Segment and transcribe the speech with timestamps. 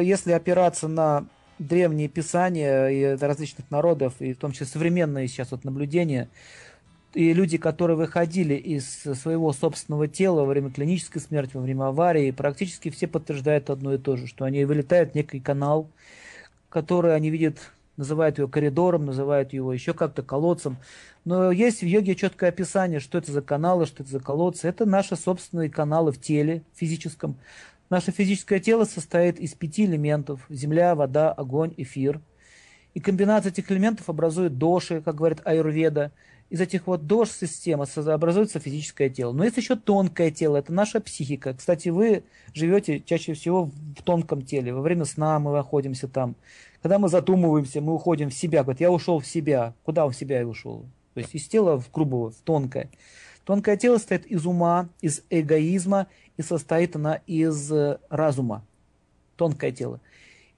[0.00, 1.26] Если опираться на
[1.58, 6.28] древние писания и различных народов, и в том числе современные сейчас вот наблюдения,
[7.14, 8.86] и люди, которые выходили из
[9.20, 13.98] своего собственного тела во время клинической смерти, во время аварии, практически все подтверждают одно и
[13.98, 15.88] то же, что они вылетают в некий канал,
[16.68, 17.58] который они видят,
[17.96, 20.76] называют его коридором, называют его еще как-то колодцем.
[21.24, 24.68] Но есть в йоге четкое описание, что это за каналы, что это за колодцы.
[24.68, 27.36] Это наши собственные каналы в теле физическом.
[27.90, 32.20] Наше физическое тело состоит из пяти элементов– земля, вода, огонь, эфир.
[32.94, 36.12] И комбинация этих элементов образует доши, как говорит аюрведа–
[36.50, 39.32] из этих вот дож системы образуется физическое тело.
[39.32, 41.52] Но есть еще тонкое тело, это наша психика.
[41.52, 42.24] Кстати, вы
[42.54, 44.72] живете чаще всего в тонком теле.
[44.72, 46.36] Во время сна мы находимся там.
[46.80, 48.62] Когда мы задумываемся, мы уходим в себя.
[48.62, 49.74] Говорит, я ушел в себя.
[49.84, 50.86] Куда он в себя и ушел?
[51.12, 52.90] То есть из тела в грубого, в тонкое.
[53.48, 56.06] Тонкое тело состоит из ума, из эгоизма
[56.36, 58.62] и состоит она из э, разума.
[59.36, 60.00] Тонкое тело.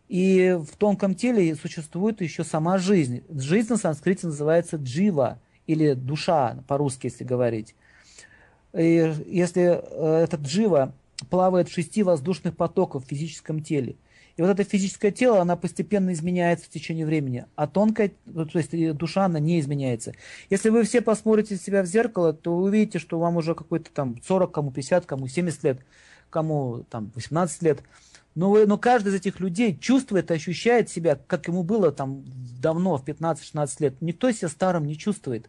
[0.09, 3.23] И в тонком теле существует еще сама жизнь.
[3.31, 5.39] Жизнь на санскрите называется джива–
[5.71, 7.77] или душа, по-русски, если говорить.
[8.73, 10.93] И если э, этот джива
[11.29, 13.95] плавает в шести воздушных потоках в физическом теле,
[14.37, 18.59] и вот это физическое тело, оно постепенно изменяется в течение времени, а тонкая, ну, то
[18.59, 20.13] есть душа, она не изменяется.
[20.49, 24.21] Если вы все посмотрите себя в зеркало, то вы увидите, что вам уже какой-то там
[24.23, 25.79] 40, кому 50, кому 70 лет,
[26.31, 27.83] кому там 18 лет.
[28.35, 32.25] Но, вы, но каждый из этих людей чувствует ощущает себя, как ему было там
[32.61, 33.95] давно, в 15-16 лет.
[34.01, 35.49] Никто себя старым не чувствует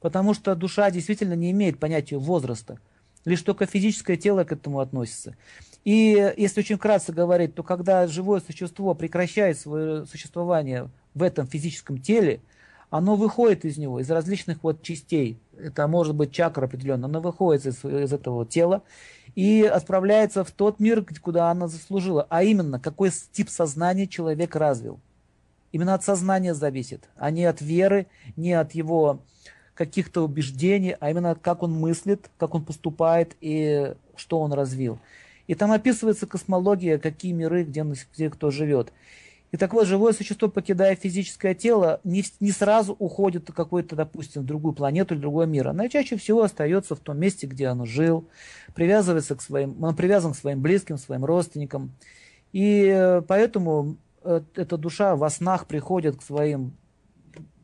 [0.00, 2.78] потому что душа действительно не имеет понятия возраста.
[3.26, 5.36] Лишь только физическое тело к этому относится.
[5.84, 12.00] И если очень вкратце говорить, то когда живое существо прекращает свое существование в этом физическом
[12.00, 12.40] теле,
[12.88, 15.38] оно выходит из него, из различных вот частей.
[15.58, 17.06] Это может быть чакра определенно.
[17.06, 18.82] Оно выходит из, из этого тела
[19.34, 22.26] и отправляется в тот мир, куда оно заслужило.
[22.30, 25.00] А именно, какой тип сознания человек развил.
[25.72, 29.20] Именно от сознания зависит, а не от веры, не от его
[29.76, 34.98] каких-то убеждений, а именно как он мыслит, как он поступает и что он развил.
[35.46, 38.92] И там описывается космология, какие миры, где, где кто живет.
[39.52, 44.44] И так вот, живое существо, покидая физическое тело, не, не сразу уходит в какой-то, допустим,
[44.44, 45.68] другую планету или другой мир.
[45.68, 48.26] Оно чаще всего остается в том месте, где оно жил,
[48.74, 51.92] привязывается к своим, он привязан к своим близким, своим родственникам.
[52.52, 56.72] И э, поэтому э, эта душа во снах приходит к своим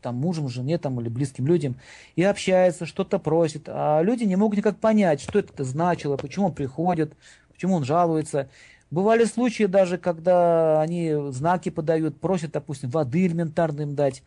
[0.03, 1.77] там, мужем, жене там, или близким людям
[2.17, 3.65] и общается, что-то просит.
[3.69, 7.15] А люди не могут никак понять, что это значило, почему он приходит,
[7.53, 8.49] почему он жалуется.
[8.91, 14.23] Бывали случаи даже, когда они знаки подают, просят, допустим, воды элементарно им дать.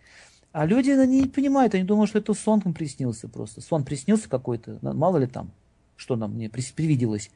[0.51, 3.61] А люди не понимают, они думают, что это сон им приснился просто.
[3.61, 5.51] Сон приснился какой-то, мало ли там,
[5.97, 7.29] что нам мне привиделось.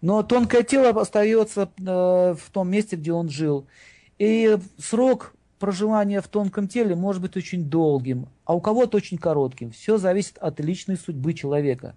[0.00, 3.66] Но тонкое тело остается э, в том месте, где он жил.
[4.18, 9.70] И срок проживание в тонком теле может быть очень долгим, а у кого-то очень коротким.
[9.70, 11.94] Все зависит от личной судьбы человека.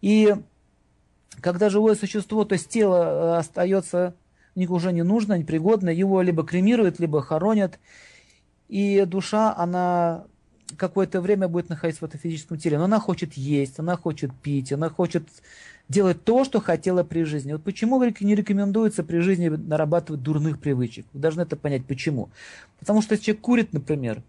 [0.00, 0.34] И
[1.40, 4.14] когда живое существо, то есть тело э, остается
[4.56, 7.78] уже не нужно, непригодно, его либо кремируют, либо хоронят,
[8.68, 10.24] и душа, она
[10.76, 14.72] какое-то время будет находиться в этом физическом теле, но она хочет есть, она хочет пить,
[14.72, 15.24] она хочет
[15.88, 17.52] делать то, что хотела при жизни.
[17.52, 21.06] Вот почему не рекомендуется при жизни нарабатывать дурных привычек?
[21.12, 22.30] Вы должны это понять, почему.
[22.78, 24.22] Потому что если человек курит, например,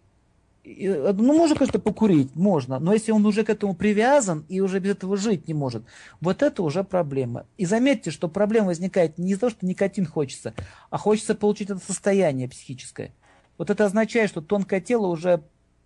[0.65, 4.91] ну, можно, конечно, покурить, можно, но если он уже к этому привязан и уже без
[4.91, 5.83] этого жить не может,
[6.21, 7.45] вот это уже проблема.
[7.57, 10.53] И заметьте, что проблема возникает не из-за того, что никотин хочется,
[10.89, 13.11] а хочется получить это состояние психическое.
[13.57, 15.43] Вот это означает, что тонкое тело уже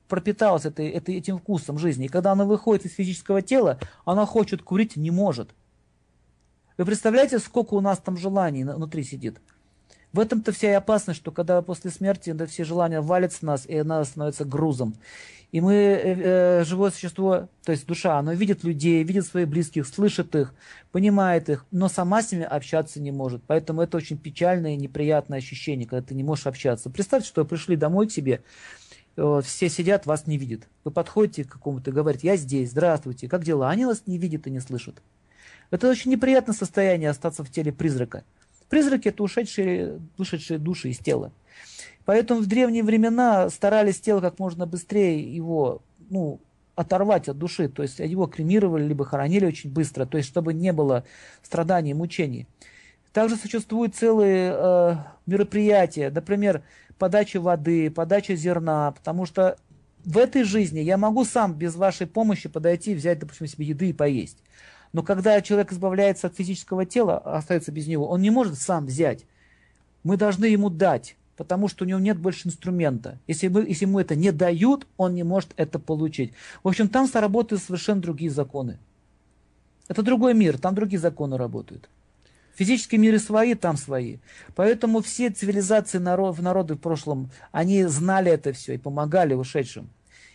[0.10, 2.06] пропиталось этой, этой, этим вкусом жизни.
[2.06, 5.52] И когда оно выходит из физического тела, оно хочет курить, не может.
[6.78, 9.40] Вы представляете, сколько у нас там желаний внутри сидит?
[10.12, 13.66] В этом-то вся и опасность, что когда после смерти да, все желания валятся на нас,
[13.68, 14.96] и она становится грузом.
[15.52, 19.88] И мы, э, э, живое существо, то есть душа, оно видит людей, видит своих близких,
[19.88, 20.54] слышит их,
[20.92, 23.42] понимает их, но сама с ними общаться не может.
[23.48, 26.90] Поэтому это очень печальное и неприятное ощущение, когда ты не можешь общаться.
[26.90, 28.44] Представьте, что пришли домой к себе,
[29.16, 30.68] все сидят, вас не видят.
[30.84, 33.70] Вы подходите к какому-то, говорите, я здесь, здравствуйте, как дела?
[33.70, 35.02] Они вас не видят и не слышат.
[35.72, 38.24] Это очень неприятное состояние остаться в теле призрака.
[38.70, 41.32] Призраки– это ушедшие, ушедшие души из тела.
[42.06, 46.40] Поэтому в древние времена старались тело как можно быстрее его ну,
[46.76, 47.68] оторвать от души.
[47.68, 51.04] То есть его кремировали, либо хоронили очень быстро, то есть чтобы не было
[51.44, 52.48] страданий, мучений.
[53.12, 54.96] Также существуют целые э,
[55.26, 56.64] мероприятия, например,
[57.00, 59.58] подача воды, подача зерна, потому что
[60.06, 63.94] в этой жизни я могу сам без вашей помощи подойти, взять, допустим, себе еды и
[63.94, 64.38] поесть.
[64.94, 69.26] Но когда человек избавляется от физического тела, остается без него, он не может сам взять.
[70.04, 73.20] мы должны ему дать, потому что у него нет больше инструмента.
[73.28, 76.34] Если, мы, если ему это не дают, он не может это получить.
[76.64, 78.80] В общем, там сработают совершенно другие законы.
[79.88, 81.90] Это другой мир, там другие законы работают.
[82.60, 84.18] Физические миры свои, там свои.
[84.54, 89.90] Поэтому все цивилизации народ, народы в прошлом, они знали это все и помогали ушедшим.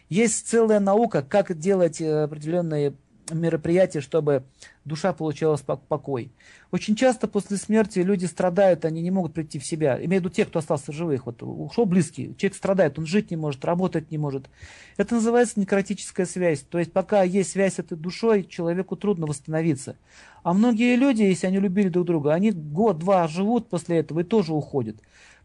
[0.08, 2.94] Есть целая наука, как делать э, определенные
[3.32, 4.44] мероприятия, чтобы
[4.84, 6.30] душа получала покой.
[6.70, 9.96] Очень часто после смерти люди страдают, они не могут прийти в себя.
[9.96, 11.26] Имею в виду тех, кто остался живых.
[11.26, 14.50] Вот ушел близкий, человек страдает, он жить не может, работать не может.
[14.96, 16.60] Это называется некротическая связь.
[16.60, 19.96] То есть пока есть связь с этой душой, человеку трудно восстановиться.
[20.42, 24.52] А многие люди, если они любили друг друга, они год-два живут после этого и тоже
[24.52, 24.96] уходят.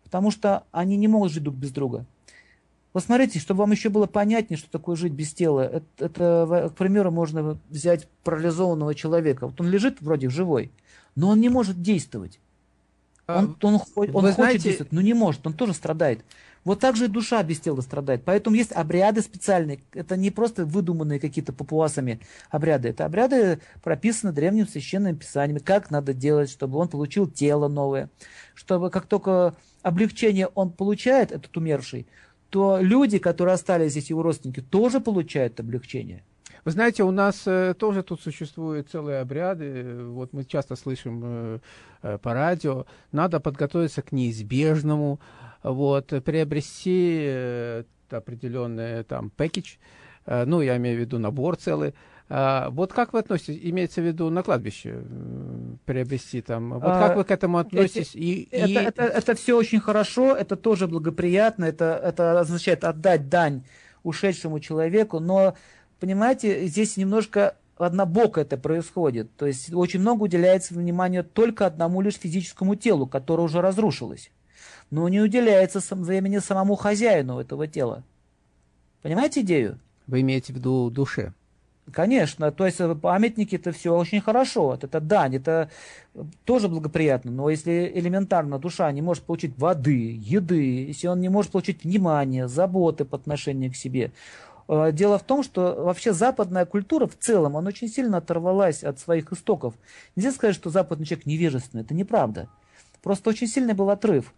[0.03, 2.05] Потому что они не могут жить друг без друга.
[2.91, 5.62] Посмотрите, чтобы вам еще было понятнее, что такое жить без тела.
[5.62, 9.47] Это, это, к примеру, можно взять парализованного человека.
[9.47, 10.71] Вот он лежит вроде живой,
[11.15, 12.39] но он не может действовать.
[13.27, 14.63] А, он, он, он, он хочет знаете...
[14.63, 16.25] действовать, но не может, он тоже страдает.
[16.65, 18.24] Вот так же и душа без тела страдает.
[18.25, 19.80] Поэтому есть обряды специальные.
[19.94, 22.19] Это не просто выдуманные какие-то папуасами
[22.50, 22.89] обряды.
[22.89, 25.59] Это обряды прописаны древним священным писанием.
[25.63, 28.09] Как надо делать, чтобы он получил тело новое.
[28.56, 32.07] Чтобы как только облегчение он получает, этот умерший,
[32.50, 36.24] то люди, которые остались здесь, его родственники, тоже получают облегчение.
[36.66, 40.04] Вы знаете, у нас э, тоже тут существуют целые обряды.
[40.04, 41.60] Вот мы часто слышим э,
[42.01, 42.86] э, по радио.
[43.12, 45.19] Надо подготовиться к неизбежному,
[45.63, 49.31] вот, приобрести определенный там
[50.25, 51.94] э, ну, я имею в виду набор целый,
[52.29, 55.03] а, вот как вы относитесь, имеется в виду на кладбище
[55.85, 58.11] приобрести там, вот как вы к этому относитесь?
[58.13, 58.73] И, это, и...
[58.73, 63.63] Это, это, это все очень хорошо, это тоже благоприятно, это, это означает отдать дань
[64.03, 65.55] ушедшему человеку, но,
[65.99, 69.35] понимаете, здесь немножко однобоко это происходит.
[69.35, 74.31] То есть очень много уделяется внимания только одному лишь физическому телу, которое уже разрушилось.
[74.91, 78.03] Но не уделяется времени самому хозяину этого тела.
[79.01, 79.79] Понимаете идею?
[80.07, 81.33] Вы имеете в виду душе?
[81.91, 85.69] Конечно, то есть э, памятники это все очень хорошо, это дань, это
[86.45, 91.51] тоже благоприятно, но если элементарно душа не может получить воды, еды, если он не может
[91.51, 94.12] получить внимание, заботы по отношению к себе,
[94.68, 99.00] э, Дело в том, что вообще западная культура в целом, она очень сильно оторвалась от
[99.00, 99.74] своих истоков.
[100.15, 102.50] Нельзя сказать, что западный человек невежественный, это неправда.
[103.01, 104.33] Просто очень сильный был отрыв.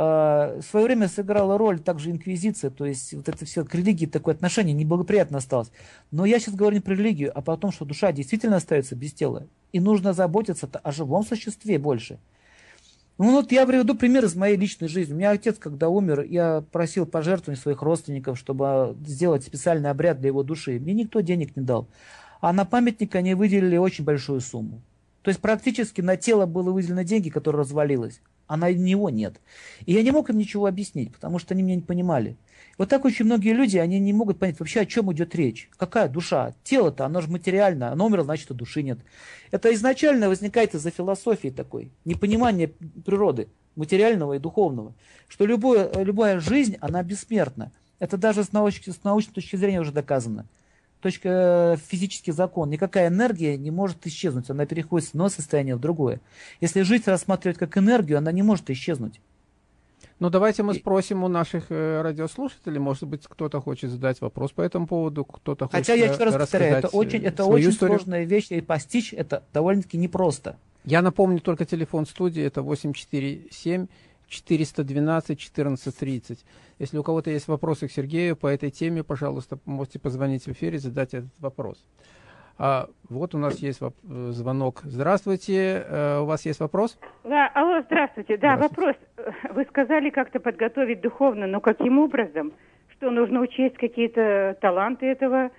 [0.00, 4.06] А, в свое время сыграла роль также инквизиция, то есть вот это все к религии
[4.06, 5.72] такое отношение неблагоприятно осталось.
[6.12, 9.12] Но я сейчас говорю не про религию, а про то, что душа действительно остается без
[9.12, 9.48] тела.
[9.72, 12.20] И нужно заботиться о живом существе больше.
[13.18, 15.14] Ну вот я приведу пример из моей личной жизни.
[15.14, 20.28] У меня отец, когда умер, я просил пожертвований своих родственников, чтобы сделать специальный обряд для
[20.28, 20.78] его души.
[20.78, 21.88] Мне никто денег не дал.
[22.40, 24.80] А на памятник они выделили очень большую сумму.
[25.22, 29.40] То есть практически на тело было выделено деньги, которое развалилось а на него нет.
[29.86, 32.36] И я не мог им ничего объяснить, потому что они меня не понимали.
[32.76, 35.68] Вот так очень многие люди, они не могут понять вообще, о чем идет речь.
[35.76, 36.54] Какая душа?
[36.64, 38.98] Тело-то, оно же материальное, оно умерло, значит, души нет.
[39.50, 42.72] Это изначально возникает из-за философии такой, непонимания
[43.04, 44.94] природы, материального и духовного,
[45.28, 47.70] что любое, любая жизнь, она бессмертна.
[47.98, 50.46] Это даже с научной, с научной точки зрения уже доказано
[51.00, 52.70] точка э, физический закон.
[52.70, 56.20] Никакая энергия не может исчезнуть, она переходит с одного состояния в другое.
[56.60, 59.20] Если жизнь рассматривать как энергию, она не может исчезнуть.
[60.20, 64.62] Ну, давайте мы спросим у наших э, радиослушателей, может быть, кто-то хочет задать вопрос по
[64.62, 67.98] этому поводу, кто-то хочет Хотя я еще раз повторяю, это очень, это очень историю.
[67.98, 70.56] сложная вещь, и постичь это довольно-таки непросто.
[70.84, 73.86] Я напомню только телефон студии, это 847
[74.28, 76.44] 412 1430.
[76.78, 80.78] Если у кого-то есть вопросы к Сергею по этой теме, пожалуйста, можете позвонить в эфире,
[80.78, 81.84] задать этот вопрос.
[82.60, 84.80] А, вот у нас есть воп- звонок.
[84.82, 86.98] Здравствуйте, э, у вас есть вопрос?
[87.22, 88.36] Да, алло, здравствуйте.
[88.36, 88.96] Да, здравствуйте.
[89.16, 89.36] вопрос.
[89.54, 92.52] Вы сказали как-то подготовить духовно, но каким образом?
[92.88, 95.50] Что нужно учесть какие-то таланты этого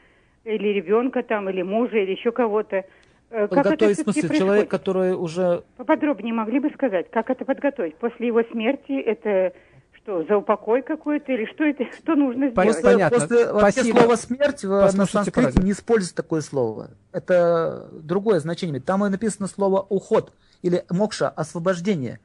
[0.44, 2.84] или ребенка там, или мужа, или еще кого-то?
[3.32, 4.42] Э, подготовить, в смысле, происходит?
[4.42, 5.64] человек, который уже...
[5.78, 7.96] Поподробнее могли бы сказать, как это подготовить?
[7.98, 9.54] После его смерти это
[9.94, 12.82] что, за упокой какой-то или что это, что нужно сделать?
[12.82, 13.20] Понятно.
[13.20, 16.92] После вообще слова смерть в, на санскрите не используется такое слово.
[17.12, 18.82] Это другое значение.
[18.82, 22.20] Там и написано слово уход или мокша, освобождение.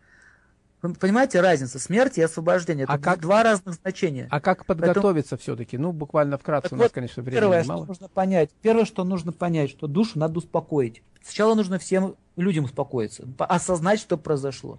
[0.88, 1.78] Вы понимаете разницу?
[1.78, 2.84] Смерть и освобождение.
[2.84, 4.28] Это а как, два разных значения.
[4.30, 5.56] А как подготовиться Поэтому...
[5.56, 5.78] все-таки?
[5.78, 7.84] Ну, буквально вкратце, у нас, вот, конечно, времени первое, мало.
[7.84, 11.02] Что нужно понять, первое, что нужно понять, что душу надо успокоить.
[11.22, 14.78] Сначала нужно всем людям успокоиться, осознать, что произошло.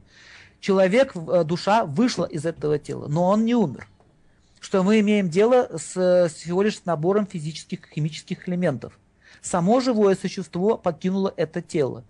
[0.60, 3.88] Человек, э, душа вышла из этого тела, но он не умер.
[4.60, 9.00] Что мы имеем дело с всего лишь набором физических и химических элементов.
[9.42, 12.04] Само живое существо покинуло это тело.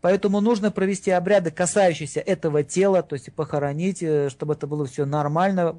[0.00, 5.04] Поэтому нужно провести обряды, касающиеся этого тела, то есть похоронить, э, чтобы это было все
[5.04, 5.76] нормально,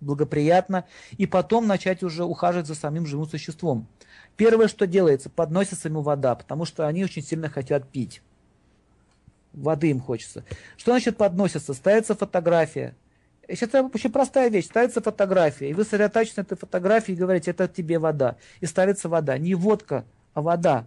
[0.00, 3.86] благоприятно, и потом начать уже ухаживать за самим живым существом.
[4.36, 8.22] Первое, что делается, подносится ему вода, потому что они очень сильно хотят пить.
[9.52, 10.44] Воды им хочется.
[10.76, 11.74] Что значит подносится?
[11.74, 12.94] Ставится фотография.
[13.48, 14.66] Сейчас это очень простая вещь.
[14.66, 18.36] Ставится фотография, и вы сосредотачиваетесь этой фотографии и говорите, это тебе вода.
[18.60, 19.36] И ставится вода.
[19.38, 20.86] Не водка, а вода.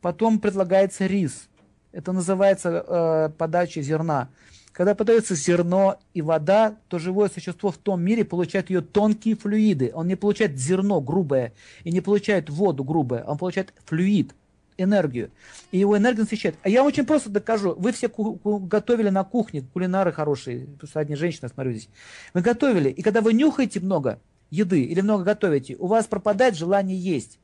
[0.00, 1.49] Потом предлагается рис.
[1.92, 4.28] Это называется э, подача зерна.
[4.72, 9.90] Когда подается зерно и вода, то живое существо в том мире получает ее тонкие флюиды.
[9.94, 14.32] Он не получает зерно грубое и не получает воду грубое, он получает флюид,
[14.78, 15.30] энергию.
[15.72, 16.56] И его энергия насыщает.
[16.62, 17.74] А я очень просто докажу.
[17.76, 21.88] Вы все готовили на кухне, кулинары хорошие, что одни женщины, смотрю здесь.
[22.32, 24.20] Вы готовили, и когда вы нюхаете много
[24.50, 27.40] еды или много готовите, у вас пропадает желание есть.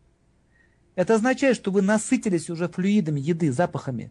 [0.95, 4.11] Это означает, что вы насытились уже флюидами еды, запахами.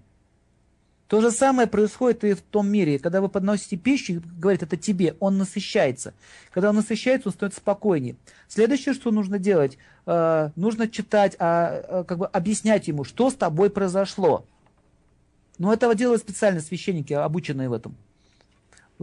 [1.07, 2.97] То же самое происходит и в том мире.
[2.97, 6.13] Когда вы подносите пищу говорит, это тебе, он насыщается.
[6.51, 8.15] Когда он насыщается, он становится спокойнее.
[8.47, 13.35] Следующее, что нужно делать, э, нужно читать, а, э, как бы объяснять ему, что с
[13.35, 14.45] тобой произошло.
[15.59, 17.95] Но этого делают специально священники, обученные в этом.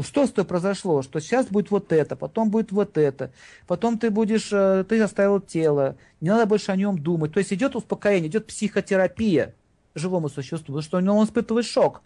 [0.01, 1.03] Что с тобой произошло?
[1.03, 3.31] Что сейчас будет вот это, потом будет вот это,
[3.69, 7.33] потом ты будешь, э, ты оставил тело, не надо больше о нем думать.
[7.33, 9.55] То есть идет успокоение, идет психотерапия
[9.95, 12.03] живому существу, потому что он испытывает шок.